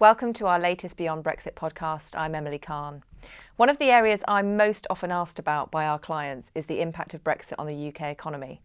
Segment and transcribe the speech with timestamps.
[0.00, 2.18] Welcome to our latest Beyond Brexit podcast.
[2.18, 3.02] I'm Emily Khan.
[3.56, 7.12] One of the areas I'm most often asked about by our clients is the impact
[7.12, 8.62] of Brexit on the UK economy.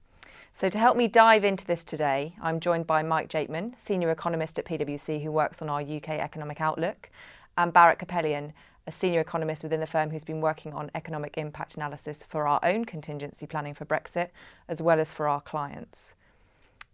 [0.54, 4.58] So, to help me dive into this today, I'm joined by Mike Jakeman, Senior Economist
[4.59, 7.09] at PwC, who works on our UK economic outlook,
[7.58, 8.54] and Barret Kupelian,
[8.88, 12.63] a Senior Economist within the firm who's been working on economic impact analysis for our
[12.63, 14.30] own contingency planning for Brexit,
[14.70, 16.13] as well as for our clients.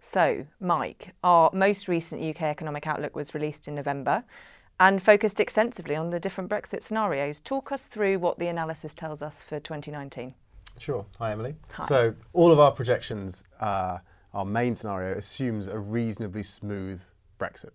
[0.01, 4.23] So, Mike, our most recent UK economic outlook was released in November
[4.79, 7.39] and focused extensively on the different Brexit scenarios.
[7.39, 10.33] Talk us through what the analysis tells us for 2019.
[10.79, 11.05] Sure.
[11.19, 11.55] Hi, Emily.
[11.73, 11.85] Hi.
[11.85, 13.99] So, all of our projections, uh,
[14.33, 17.01] our main scenario assumes a reasonably smooth
[17.39, 17.71] Brexit.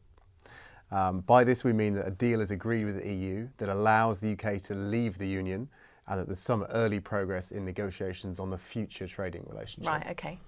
[0.90, 4.20] Um, by this, we mean that a deal is agreed with the EU that allows
[4.20, 5.68] the UK to leave the Union
[6.08, 9.88] and that there's some early progress in negotiations on the future trading relationship.
[9.88, 10.38] Right, okay.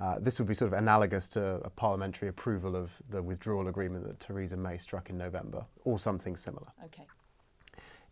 [0.00, 4.04] Uh, this would be sort of analogous to a parliamentary approval of the withdrawal agreement
[4.04, 6.68] that Theresa May struck in November, or something similar.
[6.86, 7.06] Okay.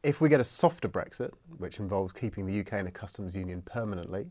[0.03, 3.63] If we get a softer Brexit, which involves keeping the UK in a customs union
[3.63, 4.27] permanently,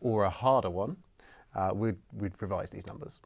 [0.00, 0.96] or a harder one,
[1.54, 3.20] uh, we'd, we'd revise these numbers.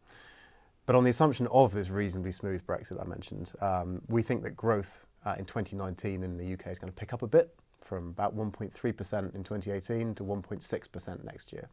[0.84, 4.56] But on the assumption of this reasonably smooth Brexit I mentioned, um, we think that
[4.56, 8.08] growth uh, in 2019 in the UK is going to pick up a bit from
[8.08, 11.68] about 1.3% in 2018 to 1.6% next year.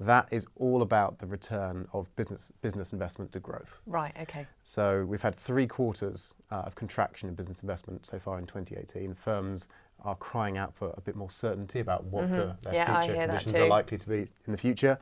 [0.00, 3.80] That is all about the return of business, business investment to growth.
[3.86, 4.46] Right, okay.
[4.62, 9.14] So we've had three quarters uh, of contraction in business investment so far in 2018.
[9.14, 9.68] Firms
[10.02, 12.74] are crying out for a bit more certainty about what the, their Mm-hmm.
[12.74, 14.98] Yeah, future conditions are likely to be in the future.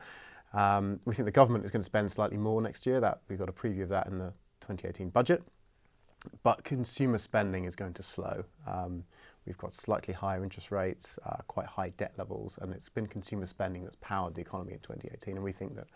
[0.51, 2.99] Um, we think the government is going to spend slightly more next year.
[2.99, 5.43] That we've got a preview of that in the 2018 budget.
[6.43, 8.43] But consumer spending is going to slow.
[8.67, 9.05] Um,
[9.49, 13.47] we've got slightly higher interest rates, uh, quite high debt levels, and it's been consumer
[13.47, 15.35] spending that's powered the economy in 2018.
[15.35, 15.87] And we think that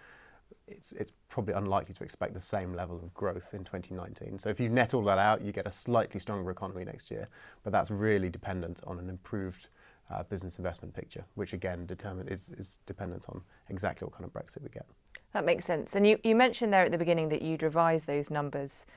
[0.68, 4.40] it's, it's probably unlikely to expect the same level of growth in 2019.
[4.40, 7.30] So if you net all that out, you get a slightly stronger economy next year,
[7.64, 9.68] but that's really dependent on an improved
[10.10, 14.34] uh, business investment picture, which again determine, is, is dependent on exactly what kind of
[14.34, 14.88] Brexit we get.
[15.34, 15.92] That makes sense.
[15.94, 18.88] And you, you mentioned there at the beginning that you'd revise those numbers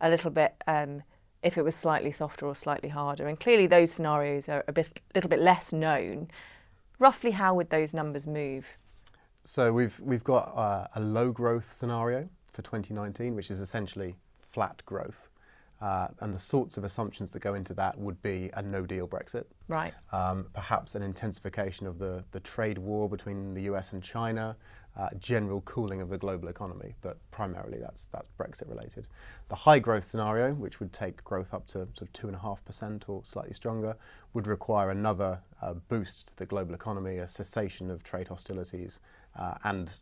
[0.00, 1.02] a little bit um,
[1.46, 3.28] if it was slightly softer or slightly harder.
[3.28, 6.28] And clearly, those scenarios are a bit, little bit less known.
[6.98, 8.76] Roughly, how would those numbers move?
[9.44, 14.82] So we've we've got uh, a low growth scenario for 2019, which is essentially flat
[14.86, 15.28] growth,
[15.80, 19.06] uh, and the sorts of assumptions that go into that would be a no deal
[19.06, 19.94] Brexit, Right.
[20.10, 24.56] um, perhaps an intensification of the the trade war between the US and China,
[24.96, 29.06] uh, general cooling of the global economy, but primarily that's that's Brexit related.
[29.48, 32.40] The high growth scenario, which would take growth up to sort of two and a
[32.40, 33.96] half percent or slightly stronger,
[34.32, 39.00] would require another uh, boost to the global economy, a cessation of trade hostilities,
[39.38, 40.00] uh, and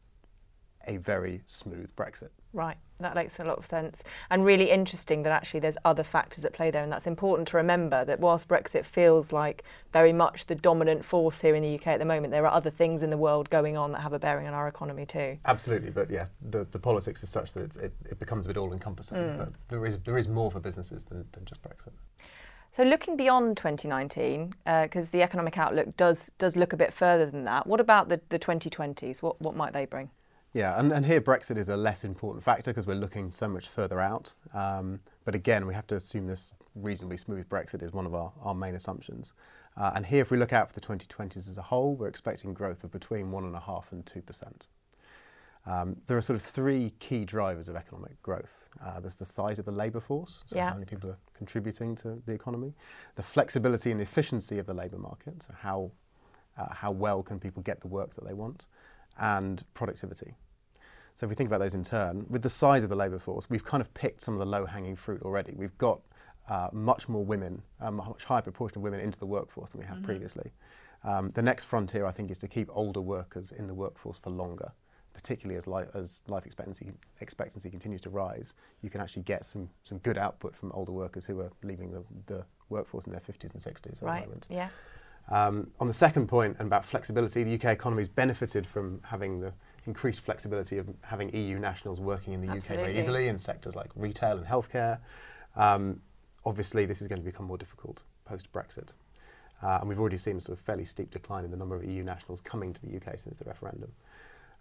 [0.87, 2.31] a very smooth Brexit.
[2.55, 4.05] Right, that makes a lot of sense.
[4.31, 6.85] And really interesting that actually there's other factors at play there.
[6.85, 11.41] And that's important to remember that whilst Brexit feels like very much the dominant force
[11.41, 13.77] here in the UK at the moment, there are other things in the world going
[13.77, 15.37] on that have a bearing on our economy too.
[15.47, 18.57] Absolutely, but yeah, the, the politics is such that it's, it, it becomes a bit
[18.57, 19.19] all encompassing.
[19.19, 19.39] Mm.
[19.39, 21.91] But there is there is more for businesses than, than just Brexit.
[22.77, 27.27] So looking beyond 2019, because uh, the economic outlook does does look a bit further
[27.27, 29.23] than that, what about the, the 2020s?
[29.23, 30.11] What, what might they bring?
[30.55, 33.69] Yeah, and, and here Brexit is a less important factor because we're looking so much
[33.69, 34.35] further out.
[34.55, 38.33] Um, but again, we have to assume this reasonably smooth Brexit is one of our,
[38.41, 39.33] our main assumptions.
[39.77, 42.55] Uh, and here, if we look out for the 2020s as a whole, we're expecting
[42.55, 44.53] growth of between 1.5 and 2%.
[45.67, 48.69] Um, there are sort of three key drivers of economic growth.
[48.85, 50.69] Uh, there's the size of the labour force, so Yeah.
[50.69, 52.75] how many people are contributing to the economy,
[53.17, 55.91] the flexibility and the efficiency of the labour market, so how,
[56.57, 58.67] uh, how well can people get the work that they want,
[59.19, 60.35] and productivity.
[61.15, 63.49] So if we think about those in turn, with the size of the labour force,
[63.49, 65.55] we've kind of picked some of the low-hanging fruit already.
[65.57, 66.01] We've got
[66.49, 69.87] uh, much more women, a much higher proportion of women into the workforce than we
[69.87, 70.51] had previously.
[71.05, 74.31] Um, the next frontier, I think, is to keep older workers in the workforce for
[74.31, 74.73] longer,
[75.13, 78.55] particularly as life, as life expectancy, expectancy continues to rise.
[78.83, 82.03] You can actually get some, some good output from older workers who are leaving the,
[82.27, 84.47] the workforce in their 50s and 60s at the moment.
[84.51, 84.69] yeah.
[85.31, 89.41] Um, on the second point and about flexibility, the UK economy has benefited from having
[89.41, 89.55] the
[89.87, 93.91] increased flexibility of having EU nationals working in the UK very easily in sectors like
[93.95, 94.99] retail and healthcare.
[95.57, 96.01] Um,
[96.45, 98.93] obviously, this is going to become more difficult post Brexit.
[99.63, 101.85] Uh, and we've already seen a sort of fairly steep decline in the number of
[101.85, 103.93] EU nationals coming to the UK since the referendum.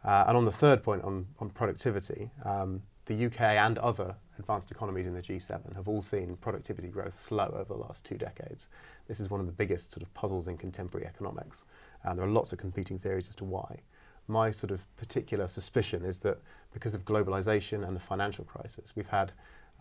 [0.04, 4.72] Uh, and on the third point on, on productivity, um, the UK and other advanced
[4.72, 8.70] economies in the G7 have all seen productivity growth slow over the last two decades.
[9.08, 11.66] This is one of the biggest sort of puzzles in contemporary economics.
[12.04, 13.80] And there are lots of competing theories as to why.
[14.28, 16.40] My sort of particular suspicion is that
[16.74, 19.34] because of globalization and the financial crisis, we've had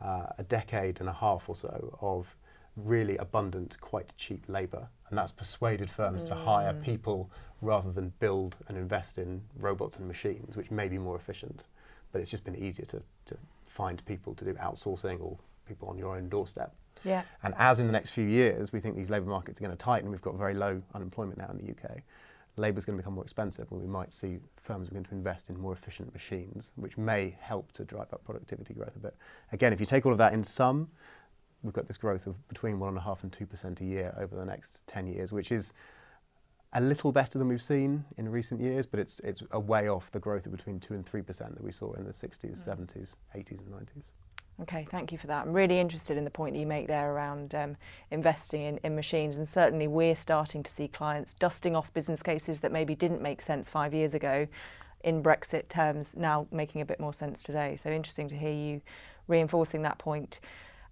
[0.03, 2.35] uh, a decade and a half or so of
[2.77, 6.29] really abundant, quite cheap labour, and that's persuaded firms mm.
[6.29, 6.83] to hire mm.
[6.83, 7.31] people
[7.61, 11.65] rather than build and invest in robots and machines, which may be more efficient.
[12.11, 13.37] But it's just been easier to, to
[13.67, 16.75] find people to do outsourcing or people on your own doorstep.
[17.05, 17.23] Yeah.
[17.43, 19.83] And as in the next few years, we think these labour markets are going to
[19.83, 20.11] tighten.
[20.11, 21.99] We've got very low unemployment now in the UK.
[22.57, 25.49] Labour is going to become more expensive, and we might see firms begin to invest
[25.49, 29.17] in more efficient machines, which may help to drive up productivity growth a bit.
[29.53, 30.91] Again, if you take all of that in sum,
[31.63, 34.87] we've got this growth of between 1.5 and two percent a year over the next
[34.87, 35.73] ten years, which is
[36.75, 40.11] a little better than we've seen in recent years, but it's it's a way off
[40.11, 43.09] the growth of between two and three percent that we saw in the 60s, 70s,
[43.35, 44.11] 80s, and 90s.
[44.61, 45.47] Okay, thank you for that.
[45.47, 47.77] I'm really interested in the point that you make there around um,
[48.11, 52.61] investing in, in machines, and certainly we're starting to see clients dusting off business cases
[52.61, 54.47] that maybe didn't make sense five years ago
[55.03, 57.77] in Brexit terms, now making a bit more sense today.
[57.77, 58.83] So interesting to hear you
[59.27, 60.39] reinforcing that point.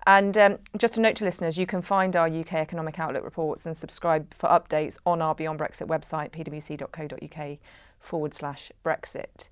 [0.06, 3.66] And um, just a note to listeners, you can find our UK Economic Outlook reports
[3.66, 7.58] and subscribe for updates on our Beyond Brexit website, pwc.co.uk
[8.00, 9.48] forward slash Brexit.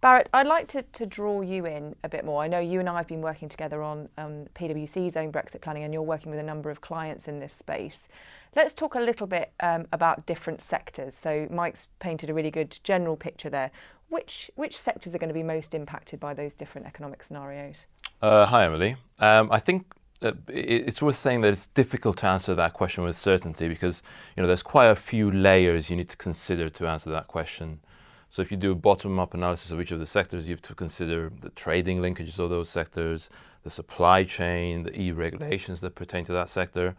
[0.00, 2.42] Barret, I'd like to, to draw you in a bit more.
[2.42, 5.84] I know you and I have been working together on um, PwC's own Brexit planning,
[5.84, 8.08] and you're working with a number of clients in this space.
[8.56, 11.14] Let's talk a little bit um, about different sectors.
[11.14, 13.70] So, Mike's painted a really good general picture there.
[14.08, 17.76] Which, which sectors are going to be most impacted by those different economic scenarios?
[18.22, 18.96] Uh, hi, Emily.
[19.18, 19.84] Um, I think
[20.22, 24.02] uh, it's worth saying that it's difficult to answer that question with certainty because
[24.36, 27.80] you know there's quite a few layers you need to consider to answer that question.
[28.30, 30.74] So if you do a bottom-up analysis of each of the sectors, you have to
[30.76, 33.28] consider the trading linkages of those sectors,
[33.64, 36.94] the supply chain, the EU regulations that pertain to that sector.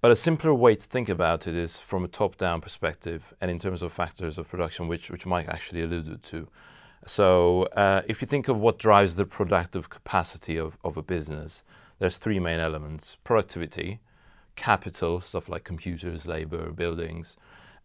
[0.00, 3.58] But a simpler way to think about it is from a top-down perspective and in
[3.58, 6.46] terms of factors of production, which, which Mike actually alluded to.
[7.06, 11.64] So uh, if you think of what drives the productive capacity of, of a business,
[11.98, 13.16] there's three main elements.
[13.24, 13.98] Productivity,
[14.54, 17.36] capital, stuff like computers, labor, buildings,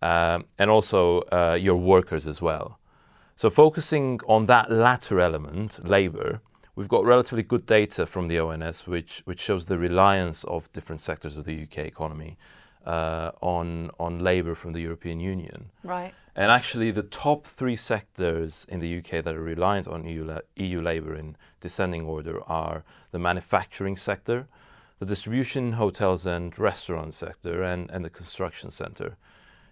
[0.04, 2.78] um, and also uh, your workers as well.
[3.36, 6.42] So focusing on that latter element, labour,
[6.76, 11.02] we've got relatively good data from the ONS, which which shows the reliance of different
[11.02, 12.38] sectors of the UK economy
[12.86, 15.70] uh, on on labour from the European Union.
[15.84, 16.14] Right.
[16.36, 20.40] And actually, the top three sectors in the UK that are reliant on EU, la-
[20.56, 24.48] EU labour in descending order are the manufacturing sector,
[24.98, 29.16] the distribution, hotels and restaurant sector, and, and the construction sector.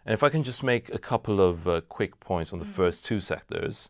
[0.05, 2.73] And if I can just make a couple of uh, quick points on the mm.
[2.73, 3.89] first two sectors.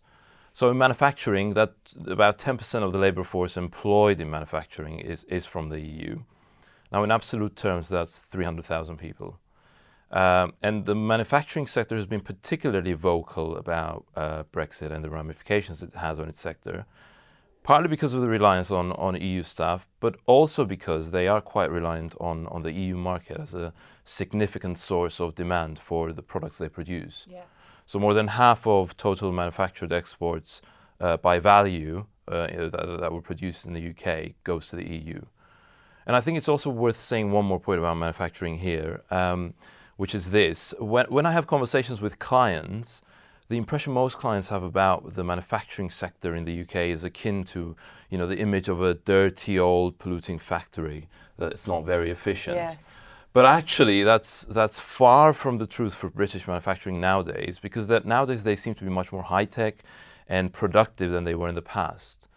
[0.54, 1.74] So in manufacturing, that
[2.08, 6.20] about 10% of the labor force employed in manufacturing is, is from the EU.
[6.92, 9.40] Now, in absolute terms, that's 300,000 people.
[10.12, 15.82] Um, and the manufacturing sector has been particularly vocal about uh, Brexit and the ramifications
[15.82, 16.86] it has on its sector
[17.64, 21.70] partly because of the reliance on, on EU staff, but also because they are quite
[21.72, 23.74] reliant on, on the EU market as a
[24.04, 27.26] significant source of demand for the products they produce.
[27.30, 27.44] Yeah.
[27.86, 30.62] So more than half of total manufactured exports
[31.00, 35.22] uh, by value uh, that, that were produced in the UK goes to the EU.
[36.06, 39.54] And I think it's also worth saying one more point about manufacturing here, um,
[39.98, 40.74] which is this.
[40.80, 43.02] When, when I have conversations with clients,
[43.52, 47.76] the impression most clients have about the manufacturing sector in the UK is akin to,
[48.10, 52.56] you know, the image of a dirty old polluting factory that it's not very efficient.
[52.56, 52.78] Yes.
[53.34, 58.44] But actually, that's that's far from the truth for British manufacturing nowadays, because that nowadays
[58.44, 59.84] they seem to be much more high tech
[60.30, 62.28] and productive than they were in the past.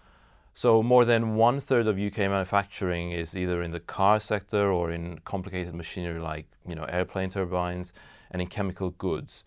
[0.52, 4.90] So more than one third of UK manufacturing is either in the car sector or
[4.90, 7.92] in complicated machinery like you know airplane turbines
[8.32, 9.44] and in chemical goods.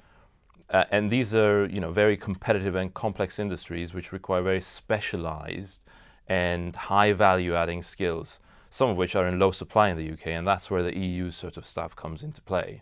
[0.69, 5.81] Uh, and these are, you know, very competitive and complex industries which require very specialized
[6.27, 10.27] and high value adding skills, some of which are in low supply in the UK,
[10.27, 12.81] and that's where the EU sort of stuff comes into play.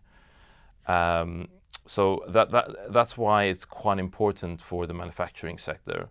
[0.87, 1.47] Um,
[1.85, 6.09] so that, that, that's why it's quite important for the manufacturing sector.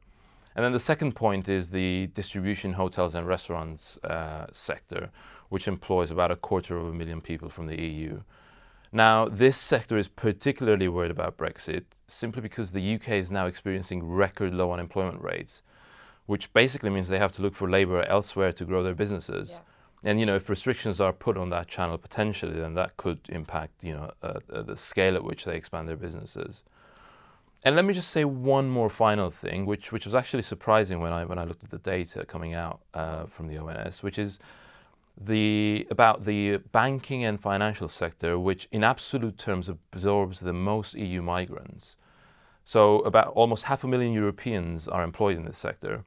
[0.55, 5.11] And then the second point is the distribution, hotels, and restaurants uh, sector,
[5.49, 8.21] which employs about a quarter of a million people from the EU.
[8.95, 14.07] Now, this sector is particularly worried about Brexit simply because the UK is now experiencing
[14.07, 15.63] record low unemployment rates,
[16.27, 19.59] which basically means they have to look for labour elsewhere to grow their businesses.
[20.05, 20.11] Yeah.
[20.11, 23.83] And you know, if restrictions are put on that channel potentially, then that could impact
[23.83, 26.63] you know uh, uh, the scale at which they expand their businesses.
[27.65, 31.13] And let me just say one more final thing, which which was actually surprising when
[31.13, 34.39] I when I looked at the data coming out uh, from the ONS, which is
[35.17, 41.23] the, about the banking and financial sector, which in absolute terms absorbs the most EU
[41.23, 41.97] migrants.
[42.65, 46.05] So about almost half a million Europeans are employed in this sector.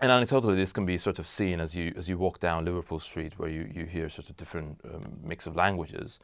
[0.00, 3.00] and anecdotally, this can be sort of seen as you as you walk down Liverpool
[3.00, 6.20] Street, where you, you hear sort of different um, mix of languages.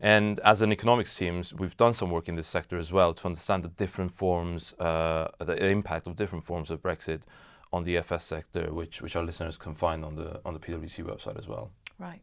[0.00, 3.26] And as an economics team, we've done some work in this sector as well to
[3.26, 7.22] understand the different forms, uh, the impact of different forms of Brexit
[7.74, 11.04] on the FS sector, which which our listeners can find on the on the PwC
[11.04, 11.70] website as well.
[11.98, 12.20] Right.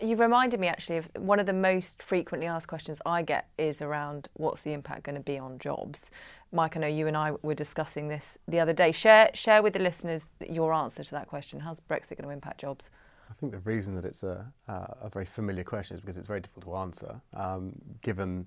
[0.00, 3.82] You reminded me actually of one of the most frequently asked questions I get is
[3.82, 6.10] around what's the impact going to be on jobs.
[6.50, 8.92] Mike, I know you and I were discussing this the other day.
[8.92, 11.60] Share share with the listeners your answer to that question.
[11.60, 12.90] How's Brexit going to impact jobs?
[13.30, 16.26] I think the reason that it's a, uh, a very familiar question is because it's
[16.26, 18.46] very difficult to answer, um, given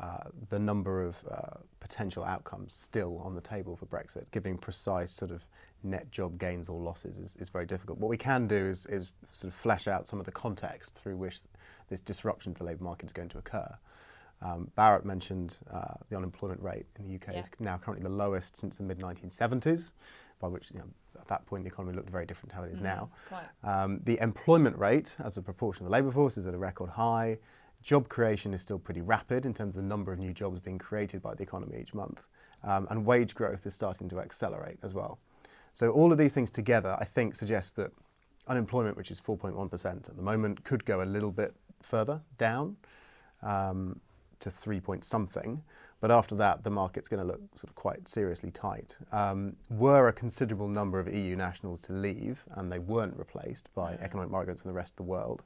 [0.00, 4.30] uh, the number of uh, potential outcomes still on the table for Brexit.
[4.32, 5.46] Giving precise sort of
[5.82, 7.98] net job gains or losses is, is very difficult.
[7.98, 11.16] What we can do is, is sort of flesh out some of the context through
[11.16, 11.40] which
[11.88, 13.68] this disruption to the labour market is going to occur.
[14.42, 17.38] Um, Barret mentioned uh, the unemployment rate in the UK yeah.
[17.40, 19.92] is now currently the lowest since the mid 1970s,
[20.40, 20.86] by which you know,
[21.18, 23.10] at that point the economy looked very different to how it is mm, now.
[23.62, 26.90] Um, the employment rate as a proportion of the labour force is at a record
[26.90, 27.38] high.
[27.84, 30.78] Job creation is still pretty rapid in terms of the number of new jobs being
[30.78, 32.26] created by the economy each month.
[32.62, 35.18] Um, and wage growth is starting to accelerate as well.
[35.74, 37.92] So all of these things together, I think, suggest that
[38.48, 42.78] unemployment, which is 4.1% at the moment, could go a little bit further down
[43.42, 44.00] um,
[44.40, 45.62] to 3 point something.
[46.00, 48.96] But after that, the market's going to look sort of quite seriously tight.
[49.12, 53.94] Um, were a considerable number of EU nationals to leave, and they weren't replaced by
[53.94, 55.42] economic migrants from the rest of the world,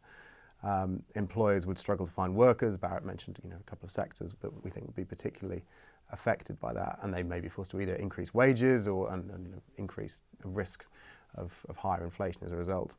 [0.63, 2.77] um, employers would struggle to find workers.
[2.77, 5.63] Barret mentioned you know, a couple of sectors that we think would be particularly
[6.11, 9.47] affected by that, and they may be forced to either increase wages or and, and,
[9.47, 10.87] you know, increase risk
[11.35, 12.97] of, of higher inflation as a result.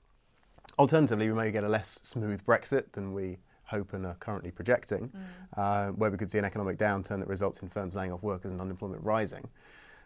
[0.77, 5.09] Alternatively, we may get a less smooth Brexit than we hope and are currently projecting,
[5.09, 5.19] mm.
[5.57, 8.51] uh, where we could see an economic downturn that results in firms laying off workers
[8.51, 9.47] and unemployment rising.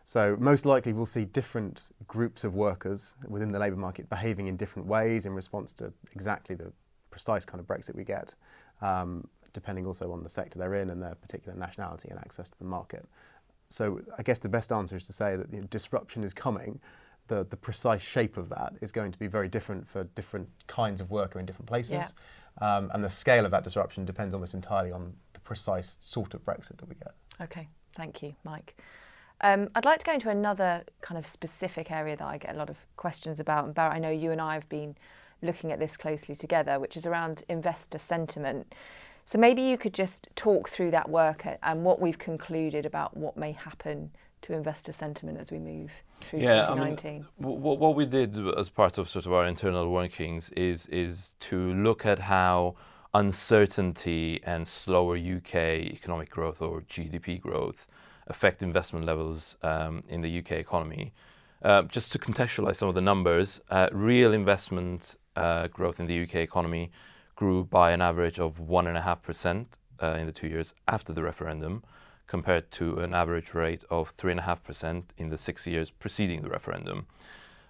[0.04, 4.58] So most likely we'll see different groups of workers within the labour market behaving in
[4.58, 6.74] different ways in response to exactly the
[7.14, 8.34] precise kind of Brexit we get,
[8.82, 12.58] um, depending also on the sector they're in and their particular nationality and access to
[12.58, 13.06] the market.
[13.70, 16.80] So I guess the best answer is to say that you know, disruption is coming.
[17.28, 21.00] The, the precise shape of that is going to be very different for different kinds
[21.02, 22.14] of worker in different places.
[22.62, 22.78] Yeah.
[22.78, 26.44] Um, and the scale of that disruption depends almost entirely on the precise sort of
[26.44, 27.14] Brexit that we get.
[27.42, 28.76] Okay, thank you, Mike.
[29.42, 32.58] Um, I'd like to go into another kind of specific area that I get a
[32.58, 33.66] lot of questions about.
[33.66, 34.96] And Barret, I know you and I have been
[35.44, 38.74] looking at this closely together, which is around investor sentiment.
[39.26, 43.38] So maybe you could just talk through that work and what we've concluded about what
[43.38, 47.10] may happen to investor sentiment as we move through yeah, 2019.
[47.10, 50.86] I mean, what, what we did as part of sort of our internal workings is
[50.88, 52.76] is to look at how
[53.14, 55.56] uncertainty and slower UK
[55.94, 57.88] economic growth or GDP growth
[58.28, 61.14] affect investment levels um, in the UK economy.
[61.64, 66.24] Uh, just to contextualize some of the numbers, uh, real investment uh, growth in the
[66.24, 66.92] UK economy
[67.36, 69.66] grew by an average of 1.5%
[70.02, 71.84] uh, in the two years after the referendum,
[72.28, 77.06] compared to an average rate of 3.5% in the six years preceding the referendum.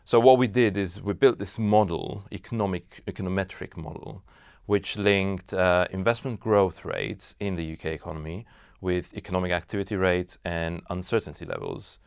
[0.06, 4.22] So what we did is we built this model, economic econometric model,
[4.66, 8.46] which linked uh, investment growth rates in the UK economy
[8.82, 12.00] with economic activity rates and uncertainty levels.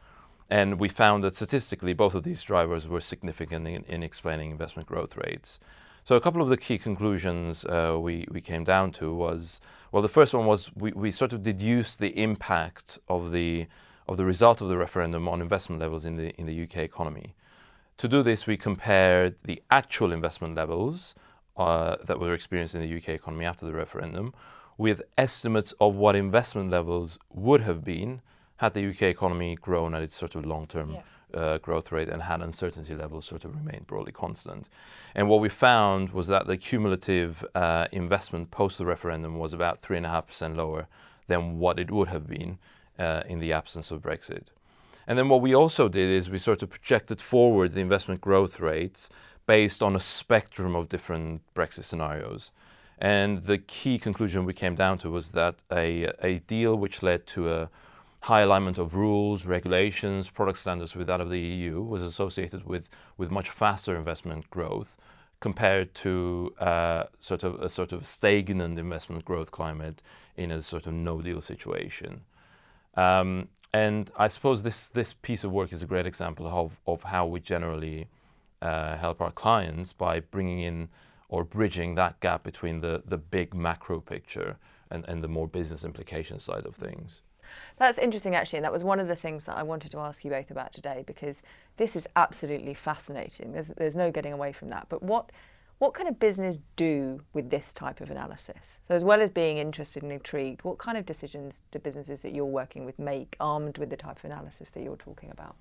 [0.51, 4.89] And we found that statistically, both of these drivers were significant in, in explaining investment
[4.89, 5.59] growth rates.
[6.05, 9.61] So a couple of the key conclusions uh, we, we came down to was,
[9.91, 13.67] well, the first one was we, we sort of deduced the impact of the,
[14.09, 17.35] of the result of the referendum on investment levels in the, in the UK economy.
[17.99, 21.17] To do this, we compared the actual investment levels
[21.57, 24.33] uh, that were experienced in the UK economy after the referendum
[24.79, 28.21] with estimates of what investment levels would have been
[28.57, 31.41] had the UK economy grown at its sort of long-term yeah.
[31.41, 34.69] uh, growth rate and had uncertainty levels sort of remained broadly constant.
[35.15, 39.83] And what we found was that the cumulative uh, investment post the referendum was about
[39.83, 40.87] 3.5% lower
[41.27, 42.59] than what it would have been
[42.99, 44.47] uh, in the absence of Brexit.
[45.07, 48.59] And then what we also did is we sort of projected forward the investment growth
[48.59, 49.09] rates
[49.47, 52.51] based on a spectrum of different Brexit scenarios.
[52.99, 57.27] And the key conclusion we came down to was that a, a deal which led
[57.29, 57.71] to a
[58.27, 62.89] high alignment of rules, regulations, product standards with that of the EU was associated with,
[63.17, 64.97] with much faster investment growth
[65.39, 70.03] compared to uh, sort of a sort of stagnant investment growth climate
[70.37, 72.23] in a sort of no deal situation.
[72.95, 77.05] Um, and I suppose this, this piece of work is a great example of, of
[77.05, 78.09] how we generally
[78.61, 80.89] uh, help our clients by bringing in
[81.29, 84.57] or bridging that gap between the, the big macro picture
[84.91, 87.23] and, and the more business implication side of things.
[87.79, 90.25] That's interesting, actually, and that was one of the things that I wanted to ask
[90.25, 91.43] you both about today because
[91.77, 93.53] this is absolutely fascinating.
[93.53, 94.87] There's, there's no getting away from that.
[94.89, 95.31] But what
[95.79, 98.79] what can a business do with this type of analysis?
[98.89, 102.35] So, as well as being interested and intrigued, what kind of decisions do businesses that
[102.35, 105.55] you're working with make armed with the type of analysis that you're talking about?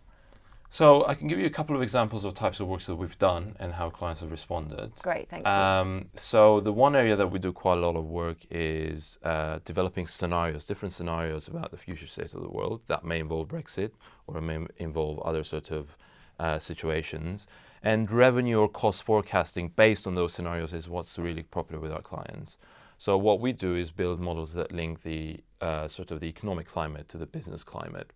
[0.75, 3.17] So I can give you a couple of examples of types of works that we've
[3.17, 4.91] done and how clients have responded.
[5.01, 5.49] Great, thank you.
[5.49, 9.59] Um, so the one area that we do quite a lot of work is uh,
[9.63, 12.81] developing scenarios, different scenarios about the future state of the world.
[12.87, 13.91] That may involve Brexit
[14.27, 15.95] or may involve other sort of
[16.41, 17.47] uh, situations.
[17.81, 22.01] And revenue or cost forecasting based on those scenarios is what's really popular with our
[22.01, 22.57] clients.
[22.97, 26.67] So what we do is build models that link the uh, sort of the economic
[26.67, 28.11] climate to the business climate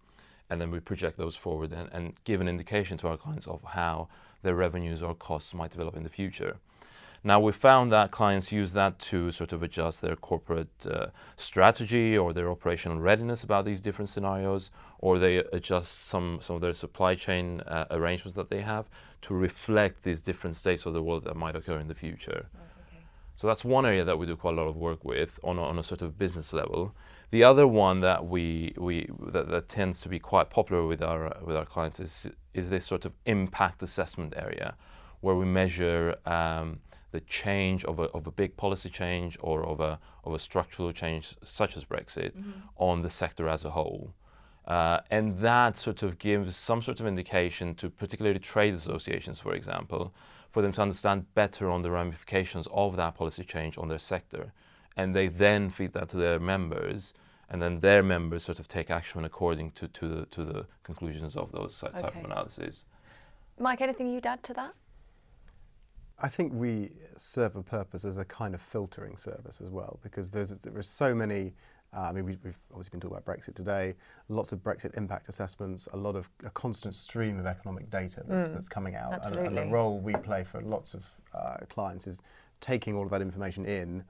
[0.50, 3.62] and then we project those forward and, and give an indication to our clients of
[3.64, 4.08] how
[4.42, 6.58] their revenues or costs might develop in the future.
[7.22, 12.18] Now, we found that clients use that to sort of adjust their corporate uh, strategy
[12.18, 16.74] or their operational readiness about these different scenarios, or they adjust some, some of their
[16.74, 18.86] supply chain uh, arrangements that they have
[19.24, 22.48] to reflect these different states of the world that might occur in the future.
[22.56, 23.04] okay.
[23.36, 25.64] So that's one area that we do quite a lot of work with on a,
[25.64, 26.94] on a sort of business level.
[27.32, 31.38] The other one that we, we that, that tends to be quite popular with our
[31.44, 34.76] with our clients is is this sort of impact assessment area,
[35.22, 36.80] where we measure um,
[37.12, 40.92] the change of a, of a big policy change or of a of a structural
[40.92, 42.52] change such as Brexit mm-hmm.
[42.78, 44.14] on the sector as a whole.
[44.66, 49.56] Uh, and that sort of gives some sort of indication to particularly trade associations, for
[49.56, 50.14] example,
[50.52, 54.52] for them to understand better on the ramifications of that policy change on their sector
[55.00, 57.14] and they then feed that to their members,
[57.50, 61.38] and then their members sort of take action according to, to, the, to the conclusions
[61.38, 62.20] of those type okay.
[62.20, 62.86] of analyses.
[63.58, 64.74] Mike, anything you'd add to that?
[66.22, 70.32] I think we serve a purpose as a kind of filtering service as well, because
[70.32, 71.54] there's there's so many.
[71.96, 73.96] Uh, I mean, we, have obviously been talking about Brexit today.
[74.28, 78.50] Lots of Brexit impact assessments, a lot of a constant stream of economic data that's,
[78.50, 82.06] mm, that's coming out, and, and, the role we play for lots of uh, clients
[82.06, 82.22] is
[82.60, 84.04] taking all of that information in,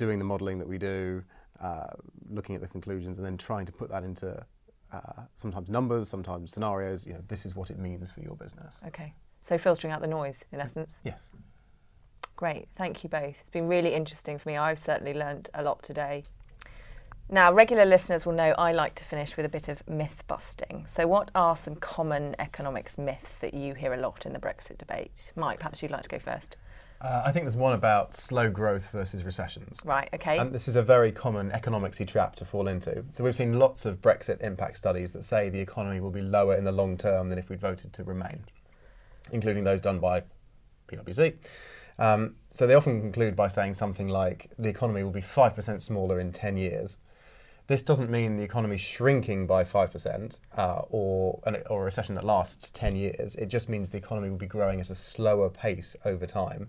[0.00, 1.22] doing the modelling that we do,
[1.60, 1.88] uh,
[2.30, 4.42] looking at the conclusions, and then trying to put that into
[4.92, 7.06] uh, sometimes numbers, sometimes scenarios.
[7.06, 8.80] You know, this is what it means for your business.
[8.86, 9.12] Okay.
[9.42, 10.98] So filtering out the noise, in essence.
[11.04, 11.30] Yes.
[12.34, 12.68] Great.
[12.76, 13.36] Thank you both.
[13.40, 14.56] It's been really interesting for me.
[14.56, 16.24] I've certainly learned a lot today.
[17.28, 20.86] Now, regular listeners will know I like to finish with a bit of myth busting.
[20.88, 24.78] So, what are some common economics myths that you hear a lot in the Brexit
[24.78, 25.32] debate?
[25.36, 26.56] Mike, perhaps you'd like to go first.
[27.00, 29.80] Uh, I think there's one about slow growth versus recessions.
[29.84, 30.36] Right, okay.
[30.36, 33.04] And this is a very common economicsy trap to fall into.
[33.12, 36.54] So we've seen lots of Brexit impact studies that say the economy will be lower
[36.54, 38.44] in the long term than if we'd voted to remain,
[39.32, 40.24] including those done by
[40.88, 41.36] PwC.
[41.98, 46.20] Um, so they often conclude by saying something like the economy will be 5% smaller
[46.20, 46.98] in 10 years.
[47.66, 52.14] This doesn't mean the economy is shrinking by 5% uh, or, an, or a recession
[52.16, 53.36] that lasts 10 years.
[53.36, 56.68] It just means the economy will be growing at a slower pace over time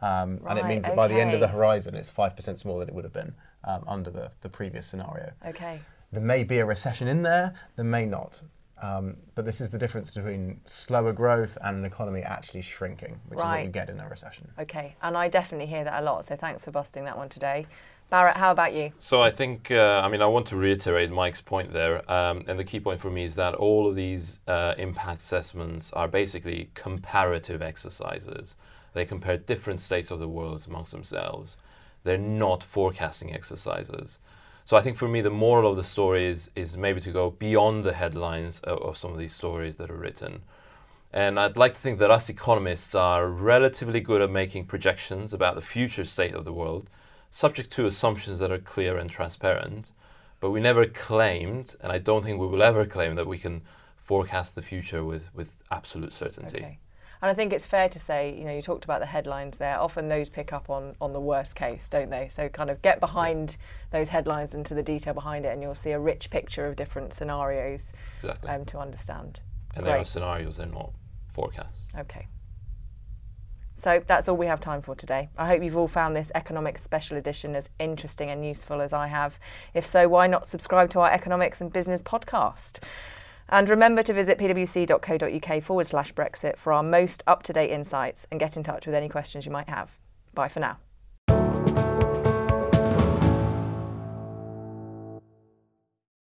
[0.00, 0.96] um, right, and it means that okay.
[0.96, 3.84] by the end of the horizon, it's 5% smaller than it would have been um,
[3.86, 5.32] under the, the previous scenario.
[5.46, 5.80] Okay.
[6.12, 8.42] There may be a recession in there, there may not.
[8.82, 13.38] Um, but this is the difference between slower growth and an economy actually shrinking, which
[13.38, 13.44] right.
[13.44, 14.50] is what you get in a recession.
[14.58, 17.66] Okay, and I definitely hear that a lot, so thanks for busting that one today.
[18.08, 18.92] Barret, how about you?
[18.98, 22.08] So I think, uh, I mean, I want to reiterate Mike's point there.
[22.10, 25.92] Um, and the key point for me is that all of these uh, impact assessments
[25.92, 28.54] are basically comparative exercises.
[28.96, 31.58] They compare different states of the world amongst themselves.
[32.04, 34.18] They're not forecasting exercises.
[34.64, 37.28] So I think for me, the moral of the story is, is maybe to go
[37.28, 40.44] beyond the headlines of, of some of these stories that are written.
[41.12, 45.56] And I'd like to think that us economists are relatively good at making projections about
[45.56, 46.88] the future state of the world,
[47.30, 49.90] subject to assumptions that are clear and transparent.
[50.40, 53.60] But we never claimed, and I don't think we will ever claim, that we can
[53.98, 56.56] forecast the future with, with absolute certainty.
[56.56, 56.78] Okay.
[57.22, 59.78] And I think it's fair to say, you know, you talked about the headlines there.
[59.78, 62.28] Often those pick up on on the worst case, don't they?
[62.34, 63.56] So kind of get behind
[63.90, 67.14] those headlines into the detail behind it, and you'll see a rich picture of different
[67.14, 68.50] scenarios exactly.
[68.50, 69.40] um, to understand.
[69.74, 69.92] And Great.
[69.92, 70.92] they are scenarios; they're not
[71.28, 71.92] forecasts.
[71.98, 72.26] Okay.
[73.78, 75.28] So that's all we have time for today.
[75.36, 79.06] I hope you've all found this economics special edition as interesting and useful as I
[79.08, 79.38] have.
[79.74, 82.78] If so, why not subscribe to our economics and business podcast?
[83.48, 88.26] And remember to visit pwc.co.uk forward slash Brexit for our most up to date insights
[88.30, 89.98] and get in touch with any questions you might have.
[90.34, 90.78] Bye for now.